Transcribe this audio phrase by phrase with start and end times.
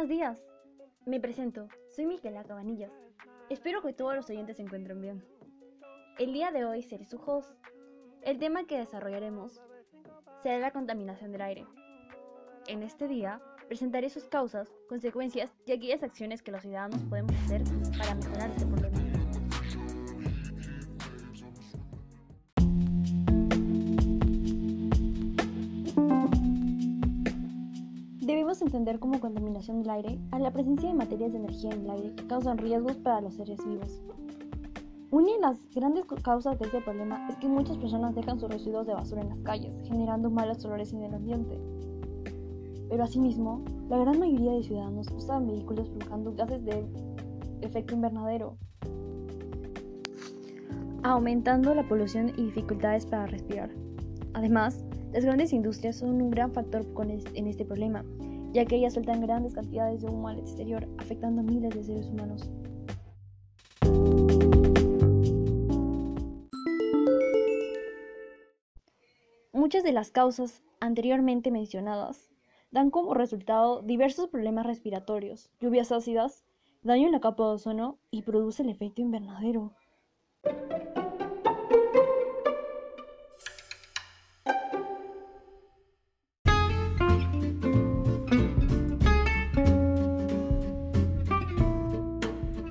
[0.00, 0.42] buenos días.
[1.04, 2.90] Me presento, soy Miquela Cabanillas.
[3.50, 5.22] Espero que todos los oyentes se encuentren bien.
[6.18, 7.54] El día de hoy seré su host.
[8.22, 9.60] El tema que desarrollaremos
[10.42, 11.66] será la contaminación del aire.
[12.66, 17.62] En este día presentaré sus causas, consecuencias y aquellas acciones que los ciudadanos podemos hacer
[17.98, 19.09] para mejorar este problema.
[28.30, 31.90] Debemos entender como contaminación del aire a la presencia de materias de energía en el
[31.90, 34.00] aire que causan riesgos para los seres vivos.
[35.10, 38.86] Una de las grandes causas de este problema es que muchas personas dejan sus residuos
[38.86, 41.58] de basura en las calles, generando malos olores en el ambiente.
[42.88, 46.86] Pero asimismo, la gran mayoría de ciudadanos usan vehículos provocando gases de
[47.62, 48.56] efecto invernadero,
[51.02, 53.70] aumentando la polución y dificultades para respirar.
[54.34, 56.86] Además, las grandes industrias son un gran factor
[57.34, 58.04] en este problema,
[58.52, 62.06] ya que ellas sueltan grandes cantidades de humo al exterior, afectando a miles de seres
[62.06, 62.48] humanos.
[69.52, 72.30] Muchas de las causas anteriormente mencionadas
[72.70, 76.44] dan como resultado diversos problemas respiratorios, lluvias ácidas,
[76.82, 79.74] daño en la capa de ozono y produce el efecto invernadero.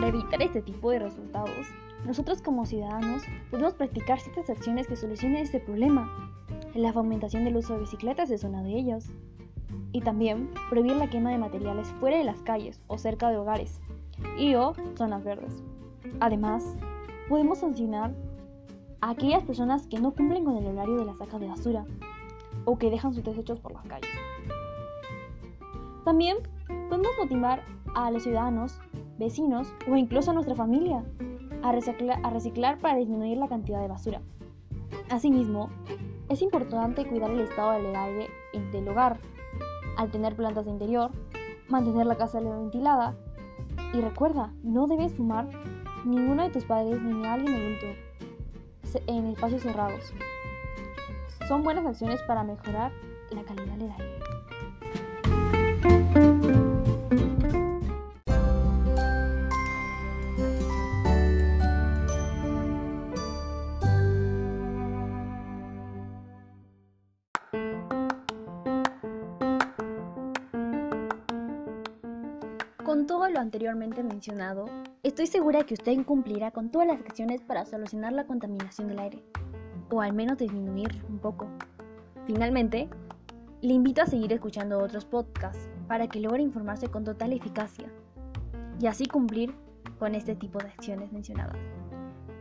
[0.00, 1.66] Para evitar este tipo de resultados,
[2.06, 6.10] nosotros como ciudadanos podemos practicar ciertas acciones que solucionen este problema.
[6.74, 9.10] La fomentación del uso de bicicletas es una de ellas.
[9.92, 13.78] Y también prohibir la quema de materiales fuera de las calles o cerca de hogares
[14.38, 15.62] y o zonas verdes.
[16.20, 16.64] Además,
[17.28, 18.14] podemos sancionar
[19.02, 21.84] a aquellas personas que no cumplen con el horario de la saca de basura
[22.64, 24.08] o que dejan sus desechos por las calles.
[26.06, 26.38] También
[26.88, 27.62] podemos motivar
[27.94, 28.80] a los ciudadanos
[29.20, 31.04] vecinos o incluso a nuestra familia
[31.62, 34.20] a reciclar, para disminuir la cantidad de basura.
[35.10, 35.70] Asimismo,
[36.28, 38.28] es importante cuidar el estado del aire
[38.72, 39.18] del hogar,
[39.96, 41.10] al tener plantas de interior,
[41.68, 43.14] mantener la casa ventilada
[43.92, 45.48] y recuerda, no debes fumar
[46.04, 47.86] ninguno de tus padres ni alguien adulto
[49.06, 50.12] en espacios cerrados.
[51.46, 52.92] Son buenas acciones para mejorar
[53.30, 54.18] la calidad del aire.
[72.84, 74.64] Con todo lo anteriormente mencionado,
[75.02, 79.22] estoy segura que usted cumplirá con todas las acciones para solucionar la contaminación del aire,
[79.90, 81.46] o al menos disminuir un poco.
[82.26, 82.88] Finalmente,
[83.60, 87.86] le invito a seguir escuchando otros podcasts para que logre informarse con total eficacia
[88.80, 89.54] y así cumplir
[89.98, 91.58] con este tipo de acciones mencionadas.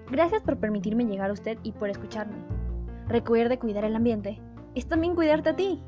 [0.10, 2.38] Gracias por permitirme llegar a usted y por escucharme.
[3.10, 4.40] Recuerde cuidar el ambiente.
[4.74, 5.84] Es también cuidarte a ti.